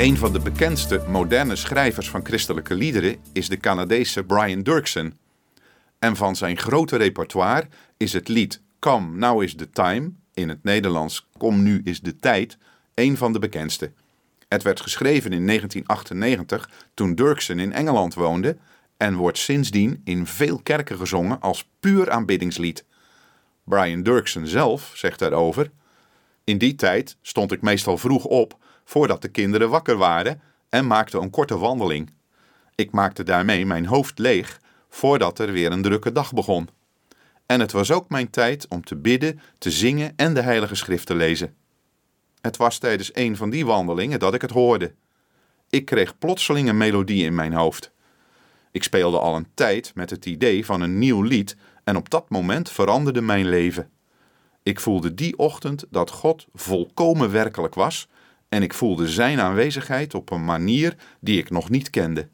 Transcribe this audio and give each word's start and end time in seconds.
Een 0.00 0.16
van 0.16 0.32
de 0.32 0.40
bekendste 0.40 1.02
moderne 1.08 1.56
schrijvers 1.56 2.10
van 2.10 2.24
christelijke 2.24 2.74
liederen 2.74 3.16
is 3.32 3.48
de 3.48 3.56
Canadese 3.56 4.24
Brian 4.24 4.62
Dirksen. 4.62 5.18
En 5.98 6.16
van 6.16 6.36
zijn 6.36 6.56
grote 6.56 6.96
repertoire 6.96 7.68
is 7.96 8.12
het 8.12 8.28
lied 8.28 8.62
Come 8.78 9.16
Now 9.16 9.42
Is 9.42 9.54
The 9.54 9.70
Time, 9.70 10.12
in 10.34 10.48
het 10.48 10.62
Nederlands 10.62 11.26
Kom 11.38 11.62
Nu 11.62 11.80
Is 11.84 12.00
De 12.00 12.16
Tijd, 12.16 12.58
een 12.94 13.16
van 13.16 13.32
de 13.32 13.38
bekendste. 13.38 13.92
Het 14.48 14.62
werd 14.62 14.80
geschreven 14.80 15.32
in 15.32 15.46
1998 15.46 16.70
toen 16.94 17.14
Dirksen 17.14 17.58
in 17.58 17.72
Engeland 17.72 18.14
woonde 18.14 18.56
en 18.96 19.14
wordt 19.14 19.38
sindsdien 19.38 20.00
in 20.04 20.26
veel 20.26 20.60
kerken 20.62 20.96
gezongen 20.96 21.40
als 21.40 21.68
puur 21.80 22.10
aanbiddingslied. 22.10 22.84
Brian 23.64 24.02
Dirksen 24.02 24.46
zelf 24.46 24.92
zegt 24.94 25.18
daarover: 25.18 25.70
In 26.44 26.58
die 26.58 26.74
tijd 26.74 27.16
stond 27.22 27.52
ik 27.52 27.62
meestal 27.62 27.98
vroeg 27.98 28.24
op 28.24 28.58
voordat 28.90 29.22
de 29.22 29.28
kinderen 29.28 29.70
wakker 29.70 29.96
waren 29.96 30.40
en 30.68 30.86
maakte 30.86 31.18
een 31.18 31.30
korte 31.30 31.58
wandeling. 31.58 32.12
Ik 32.74 32.90
maakte 32.90 33.22
daarmee 33.22 33.66
mijn 33.66 33.86
hoofd 33.86 34.18
leeg 34.18 34.60
voordat 34.88 35.38
er 35.38 35.52
weer 35.52 35.72
een 35.72 35.82
drukke 35.82 36.12
dag 36.12 36.32
begon. 36.32 36.68
En 37.46 37.60
het 37.60 37.72
was 37.72 37.90
ook 37.90 38.08
mijn 38.08 38.30
tijd 38.30 38.68
om 38.68 38.84
te 38.84 38.96
bidden, 38.96 39.40
te 39.58 39.70
zingen 39.70 40.12
en 40.16 40.34
de 40.34 40.40
Heilige 40.40 40.74
Schrift 40.74 41.06
te 41.06 41.14
lezen. 41.14 41.54
Het 42.40 42.56
was 42.56 42.78
tijdens 42.78 43.10
een 43.14 43.36
van 43.36 43.50
die 43.50 43.66
wandelingen 43.66 44.18
dat 44.18 44.34
ik 44.34 44.40
het 44.40 44.50
hoorde. 44.50 44.94
Ik 45.68 45.84
kreeg 45.84 46.18
plotseling 46.18 46.68
een 46.68 46.76
melodie 46.76 47.24
in 47.24 47.34
mijn 47.34 47.52
hoofd. 47.52 47.92
Ik 48.70 48.82
speelde 48.82 49.18
al 49.18 49.36
een 49.36 49.48
tijd 49.54 49.92
met 49.94 50.10
het 50.10 50.26
idee 50.26 50.64
van 50.64 50.80
een 50.80 50.98
nieuw 50.98 51.22
lied 51.22 51.56
en 51.84 51.96
op 51.96 52.10
dat 52.10 52.30
moment 52.30 52.70
veranderde 52.70 53.20
mijn 53.20 53.48
leven. 53.48 53.90
Ik 54.62 54.80
voelde 54.80 55.14
die 55.14 55.38
ochtend 55.38 55.84
dat 55.90 56.10
God 56.10 56.46
volkomen 56.52 57.30
werkelijk 57.30 57.74
was 57.74 58.08
en 58.50 58.62
ik 58.62 58.74
voelde 58.74 59.08
Zijn 59.08 59.40
aanwezigheid 59.40 60.14
op 60.14 60.30
een 60.30 60.44
manier 60.44 60.96
die 61.20 61.38
ik 61.38 61.50
nog 61.50 61.70
niet 61.70 61.90
kende. 61.90 62.28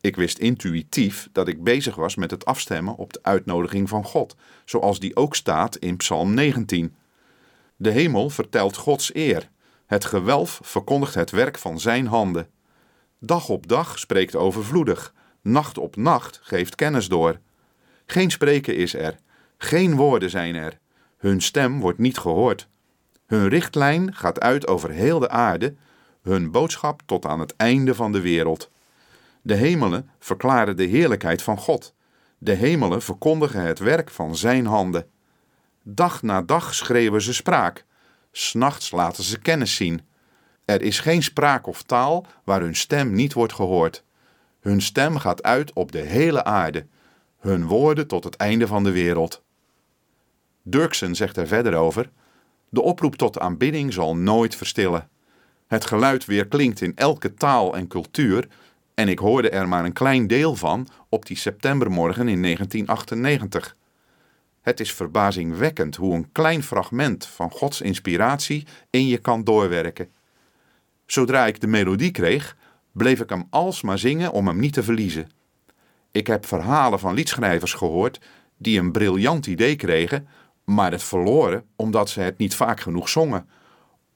Ik 0.00 0.16
wist 0.16 0.38
intuïtief 0.38 1.28
dat 1.32 1.48
ik 1.48 1.64
bezig 1.64 1.94
was 1.94 2.14
met 2.14 2.30
het 2.30 2.44
afstemmen 2.44 2.96
op 2.96 3.12
de 3.12 3.18
uitnodiging 3.22 3.88
van 3.88 4.04
God, 4.04 4.36
zoals 4.64 5.00
die 5.00 5.16
ook 5.16 5.34
staat 5.34 5.76
in 5.76 5.96
Psalm 5.96 6.34
19. 6.34 6.94
De 7.76 7.90
hemel 7.90 8.30
vertelt 8.30 8.76
Gods 8.76 9.14
eer, 9.14 9.50
het 9.86 10.04
gewelf 10.04 10.60
verkondigt 10.62 11.14
het 11.14 11.30
werk 11.30 11.58
van 11.58 11.80
Zijn 11.80 12.06
handen. 12.06 12.48
Dag 13.18 13.48
op 13.48 13.68
dag 13.68 13.98
spreekt 13.98 14.36
overvloedig, 14.36 15.14
nacht 15.42 15.78
op 15.78 15.96
nacht 15.96 16.40
geeft 16.42 16.74
kennis 16.74 17.08
door. 17.08 17.40
Geen 18.06 18.30
spreken 18.30 18.76
is 18.76 18.94
er, 18.94 19.16
geen 19.58 19.96
woorden 19.96 20.30
zijn 20.30 20.54
er, 20.54 20.78
hun 21.16 21.42
stem 21.42 21.80
wordt 21.80 21.98
niet 21.98 22.18
gehoord. 22.18 22.68
Hun 23.26 23.48
richtlijn 23.48 24.14
gaat 24.14 24.40
uit 24.40 24.66
over 24.66 24.90
heel 24.90 25.18
de 25.18 25.28
aarde, 25.28 25.74
hun 26.22 26.50
boodschap 26.50 27.02
tot 27.06 27.26
aan 27.26 27.40
het 27.40 27.56
einde 27.56 27.94
van 27.94 28.12
de 28.12 28.20
wereld. 28.20 28.70
De 29.42 29.54
hemelen 29.54 30.10
verklaren 30.18 30.76
de 30.76 30.84
heerlijkheid 30.84 31.42
van 31.42 31.58
God. 31.58 31.94
De 32.38 32.52
hemelen 32.52 33.02
verkondigen 33.02 33.62
het 33.62 33.78
werk 33.78 34.10
van 34.10 34.36
Zijn 34.36 34.66
handen. 34.66 35.06
Dag 35.82 36.22
na 36.22 36.42
dag 36.42 36.74
schreeuwen 36.74 37.22
ze 37.22 37.34
spraak, 37.34 37.84
s'nachts 38.32 38.90
laten 38.90 39.24
ze 39.24 39.38
kennis 39.38 39.76
zien. 39.76 40.00
Er 40.64 40.82
is 40.82 41.00
geen 41.00 41.22
spraak 41.22 41.66
of 41.66 41.82
taal 41.82 42.26
waar 42.44 42.60
hun 42.60 42.76
stem 42.76 43.12
niet 43.12 43.32
wordt 43.32 43.52
gehoord. 43.52 44.04
Hun 44.60 44.82
stem 44.82 45.18
gaat 45.18 45.42
uit 45.42 45.72
op 45.72 45.92
de 45.92 45.98
hele 45.98 46.44
aarde, 46.44 46.86
hun 47.38 47.66
woorden 47.66 48.06
tot 48.06 48.24
het 48.24 48.36
einde 48.36 48.66
van 48.66 48.84
de 48.84 48.92
wereld. 48.92 49.42
Dirksen 50.62 51.14
zegt 51.14 51.36
er 51.36 51.46
verder 51.46 51.74
over: 51.74 52.10
De 52.74 52.82
oproep 52.82 53.16
tot 53.16 53.38
aanbidding 53.38 53.92
zal 53.92 54.16
nooit 54.16 54.56
verstillen. 54.56 55.08
Het 55.66 55.84
geluid 55.84 56.24
weer 56.24 56.46
klinkt 56.46 56.80
in 56.80 56.96
elke 56.96 57.34
taal 57.34 57.76
en 57.76 57.86
cultuur, 57.86 58.48
en 58.94 59.08
ik 59.08 59.18
hoorde 59.18 59.50
er 59.50 59.68
maar 59.68 59.84
een 59.84 59.92
klein 59.92 60.26
deel 60.26 60.56
van 60.56 60.88
op 61.08 61.26
die 61.26 61.36
septembermorgen 61.36 62.28
in 62.28 62.42
1998. 62.42 63.76
Het 64.60 64.80
is 64.80 64.92
verbazingwekkend 64.92 65.96
hoe 65.96 66.14
een 66.14 66.32
klein 66.32 66.62
fragment 66.62 67.26
van 67.26 67.50
Gods 67.50 67.80
inspiratie 67.80 68.66
in 68.90 69.06
je 69.06 69.18
kan 69.18 69.44
doorwerken. 69.44 70.08
Zodra 71.06 71.46
ik 71.46 71.60
de 71.60 71.66
melodie 71.66 72.10
kreeg, 72.10 72.56
bleef 72.92 73.20
ik 73.20 73.28
hem 73.28 73.46
alsmaar 73.50 73.98
zingen 73.98 74.32
om 74.32 74.46
hem 74.46 74.58
niet 74.58 74.72
te 74.72 74.82
verliezen. 74.82 75.30
Ik 76.12 76.26
heb 76.26 76.46
verhalen 76.46 76.98
van 76.98 77.14
liedschrijvers 77.14 77.72
gehoord 77.72 78.20
die 78.56 78.78
een 78.78 78.92
briljant 78.92 79.46
idee 79.46 79.76
kregen, 79.76 80.28
maar 80.64 80.90
het 80.90 81.02
verloren 81.02 81.64
omdat 81.76 82.10
ze 82.10 82.20
het 82.20 82.38
niet 82.38 82.54
vaak 82.54 82.80
genoeg 82.80 83.08
zongen, 83.08 83.48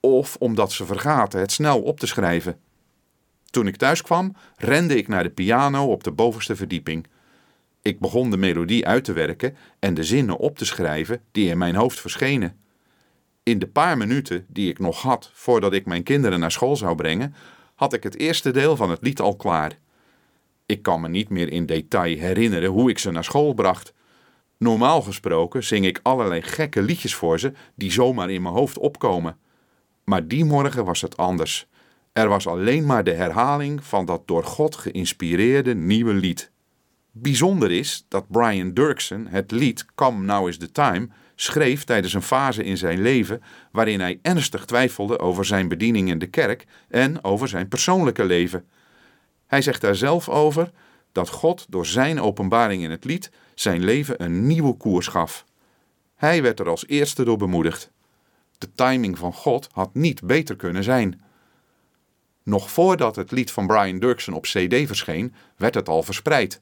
of 0.00 0.36
omdat 0.38 0.72
ze 0.72 0.86
vergaten 0.86 1.40
het 1.40 1.52
snel 1.52 1.82
op 1.82 2.00
te 2.00 2.06
schrijven. 2.06 2.58
Toen 3.50 3.66
ik 3.66 3.76
thuis 3.76 4.02
kwam, 4.02 4.36
rende 4.56 4.96
ik 4.96 5.08
naar 5.08 5.22
de 5.22 5.30
piano 5.30 5.84
op 5.92 6.04
de 6.04 6.12
bovenste 6.12 6.56
verdieping. 6.56 7.06
Ik 7.82 8.00
begon 8.00 8.30
de 8.30 8.36
melodie 8.36 8.86
uit 8.86 9.04
te 9.04 9.12
werken 9.12 9.56
en 9.78 9.94
de 9.94 10.04
zinnen 10.04 10.36
op 10.36 10.58
te 10.58 10.64
schrijven 10.64 11.20
die 11.32 11.48
in 11.48 11.58
mijn 11.58 11.74
hoofd 11.74 12.00
verschenen. 12.00 12.58
In 13.42 13.58
de 13.58 13.66
paar 13.66 13.96
minuten 13.96 14.46
die 14.48 14.70
ik 14.70 14.78
nog 14.78 15.02
had 15.02 15.30
voordat 15.32 15.72
ik 15.72 15.86
mijn 15.86 16.02
kinderen 16.02 16.40
naar 16.40 16.52
school 16.52 16.76
zou 16.76 16.94
brengen, 16.94 17.34
had 17.74 17.92
ik 17.92 18.02
het 18.02 18.18
eerste 18.18 18.50
deel 18.50 18.76
van 18.76 18.90
het 18.90 19.02
lied 19.02 19.20
al 19.20 19.36
klaar. 19.36 19.78
Ik 20.66 20.82
kan 20.82 21.00
me 21.00 21.08
niet 21.08 21.28
meer 21.28 21.52
in 21.52 21.66
detail 21.66 22.18
herinneren 22.18 22.70
hoe 22.70 22.90
ik 22.90 22.98
ze 22.98 23.10
naar 23.10 23.24
school 23.24 23.52
bracht. 23.52 23.92
Normaal 24.58 25.02
gesproken 25.02 25.64
zing 25.64 25.86
ik 25.86 26.00
allerlei 26.02 26.42
gekke 26.42 26.82
liedjes 26.82 27.14
voor 27.14 27.40
ze 27.40 27.52
die 27.74 27.92
zomaar 27.92 28.30
in 28.30 28.42
mijn 28.42 28.54
hoofd 28.54 28.78
opkomen. 28.78 29.36
Maar 30.04 30.28
die 30.28 30.44
morgen 30.44 30.84
was 30.84 31.00
het 31.00 31.16
anders. 31.16 31.66
Er 32.12 32.28
was 32.28 32.46
alleen 32.46 32.86
maar 32.86 33.04
de 33.04 33.12
herhaling 33.12 33.84
van 33.84 34.04
dat 34.04 34.26
door 34.26 34.44
God 34.44 34.76
geïnspireerde 34.76 35.74
nieuwe 35.74 36.12
lied. 36.12 36.52
Bijzonder 37.10 37.70
is 37.70 38.04
dat 38.08 38.28
Brian 38.28 38.72
Dirksen 38.72 39.26
het 39.26 39.50
lied 39.50 39.86
Come 39.94 40.24
Now 40.24 40.48
Is 40.48 40.58
The 40.58 40.72
Time 40.72 41.08
schreef 41.34 41.84
tijdens 41.84 42.14
een 42.14 42.22
fase 42.22 42.64
in 42.64 42.76
zijn 42.76 43.02
leven 43.02 43.42
waarin 43.72 44.00
hij 44.00 44.18
ernstig 44.22 44.64
twijfelde 44.64 45.18
over 45.18 45.44
zijn 45.44 45.68
bediening 45.68 46.08
in 46.08 46.18
de 46.18 46.26
kerk 46.26 46.66
en 46.88 47.24
over 47.24 47.48
zijn 47.48 47.68
persoonlijke 47.68 48.24
leven. 48.24 48.64
Hij 49.46 49.62
zegt 49.62 49.80
daar 49.80 49.96
zelf 49.96 50.28
over 50.28 50.70
dat 51.12 51.28
God 51.28 51.66
door 51.68 51.86
zijn 51.86 52.20
openbaring 52.20 52.82
in 52.82 52.90
het 52.90 53.04
lied 53.04 53.30
zijn 53.54 53.84
leven 53.84 54.22
een 54.22 54.46
nieuwe 54.46 54.76
koers 54.76 55.06
gaf. 55.06 55.44
Hij 56.14 56.42
werd 56.42 56.60
er 56.60 56.68
als 56.68 56.86
eerste 56.86 57.24
door 57.24 57.36
bemoedigd. 57.36 57.90
De 58.58 58.72
timing 58.74 59.18
van 59.18 59.32
God 59.32 59.68
had 59.72 59.94
niet 59.94 60.22
beter 60.22 60.56
kunnen 60.56 60.84
zijn. 60.84 61.22
Nog 62.42 62.70
voordat 62.70 63.16
het 63.16 63.30
lied 63.30 63.50
van 63.50 63.66
Brian 63.66 63.98
Dirksen 63.98 64.32
op 64.32 64.42
CD 64.42 64.86
verscheen, 64.86 65.34
werd 65.56 65.74
het 65.74 65.88
al 65.88 66.02
verspreid. 66.02 66.60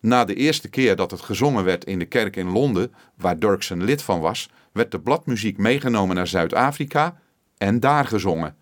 Na 0.00 0.24
de 0.24 0.34
eerste 0.34 0.68
keer 0.68 0.96
dat 0.96 1.10
het 1.10 1.20
gezongen 1.20 1.64
werd 1.64 1.84
in 1.84 1.98
de 1.98 2.04
kerk 2.04 2.36
in 2.36 2.50
Londen, 2.50 2.94
waar 3.14 3.38
Dirksen 3.38 3.84
lid 3.84 4.02
van 4.02 4.20
was, 4.20 4.50
werd 4.72 4.90
de 4.90 5.00
bladmuziek 5.00 5.58
meegenomen 5.58 6.16
naar 6.16 6.26
Zuid-Afrika 6.26 7.20
en 7.58 7.80
daar 7.80 8.06
gezongen. 8.06 8.56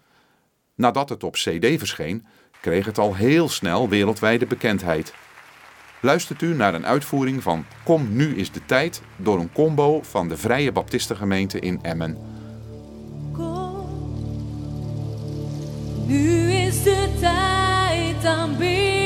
Nadat 0.75 1.09
het 1.09 1.25
op 1.25 1.35
CD 1.35 1.79
verscheen, 1.79 2.27
kreeg 2.61 2.87
het 2.87 2.99
al 2.99 3.15
heel 3.15 3.49
snel 3.49 3.89
wereldwijde 3.89 4.47
bekendheid. 4.47 5.15
Luistert 6.01 6.43
u 6.43 6.55
naar 6.55 6.75
een 6.75 6.87
uitvoering 6.87 7.43
van 7.43 7.65
Kom 7.85 8.17
nu 8.17 8.37
is 8.37 8.53
de 8.53 8.65
tijd 8.67 9.03
door 9.17 9.39
een 9.39 9.53
combo 9.53 10.03
van 10.03 10.29
de 10.29 10.37
Vrije 10.37 10.73
Baptistengemeente 10.73 11.61
in 11.61 11.79
Emmen. 11.83 12.17
Kom, 13.33 13.87
nu 16.07 16.53
is 16.53 16.83
de 16.83 17.09
tijd 17.21 18.25
aanbidden. 18.25 18.98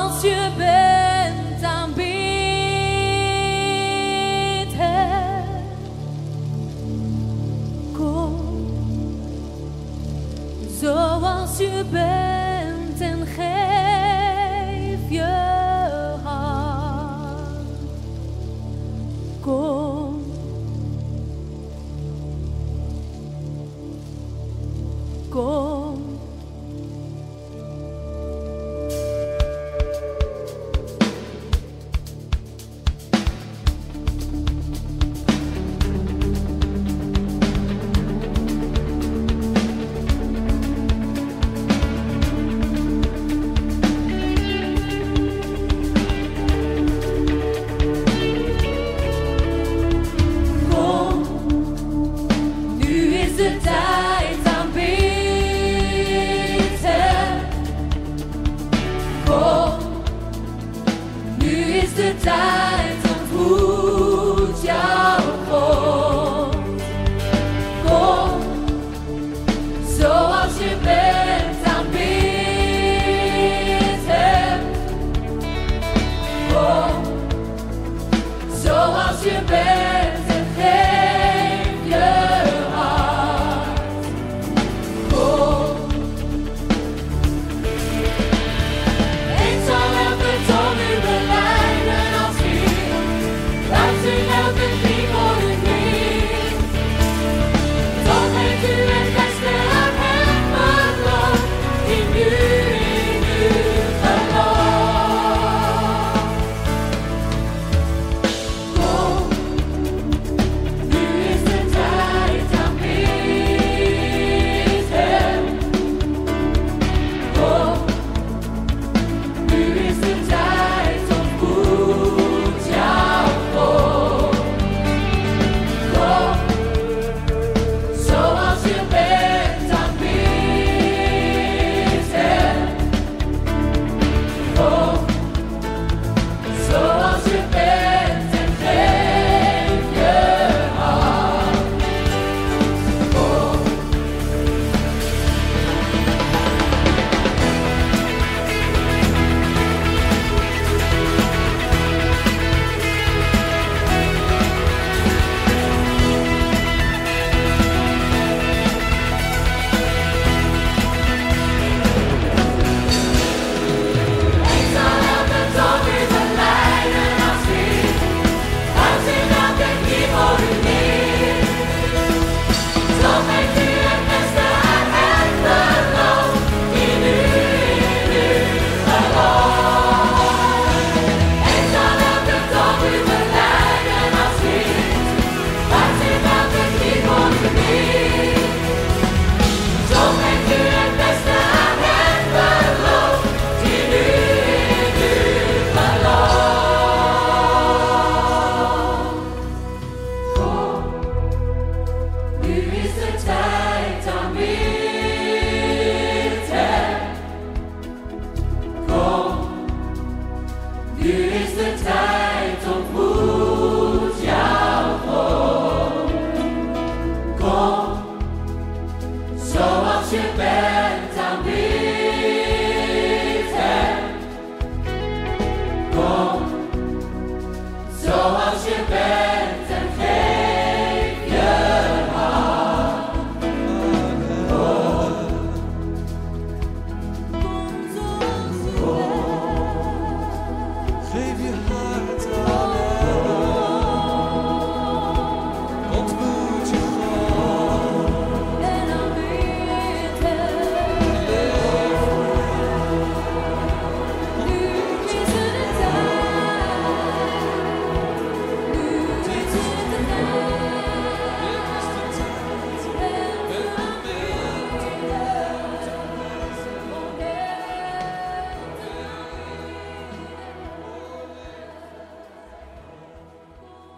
Zoals 0.00 0.22
je 0.22 0.50
bent 0.56 1.62
aanbid. 1.64 2.08
Kom, 7.92 8.36
zoals 10.80 11.58
je 11.58 11.84
bent 11.90 12.19